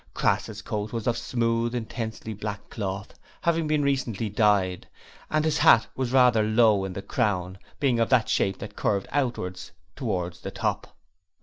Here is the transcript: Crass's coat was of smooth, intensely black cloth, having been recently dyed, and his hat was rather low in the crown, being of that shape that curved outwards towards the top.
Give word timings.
Crass's 0.15 0.63
coat 0.63 0.91
was 0.91 1.05
of 1.05 1.15
smooth, 1.15 1.75
intensely 1.75 2.33
black 2.33 2.71
cloth, 2.71 3.13
having 3.41 3.67
been 3.67 3.83
recently 3.83 4.29
dyed, 4.29 4.87
and 5.29 5.45
his 5.45 5.59
hat 5.59 5.85
was 5.95 6.11
rather 6.11 6.41
low 6.41 6.83
in 6.85 6.93
the 6.93 7.03
crown, 7.03 7.59
being 7.79 7.99
of 7.99 8.09
that 8.09 8.27
shape 8.27 8.57
that 8.57 8.75
curved 8.75 9.07
outwards 9.11 9.71
towards 9.95 10.39
the 10.39 10.49
top. 10.49 10.97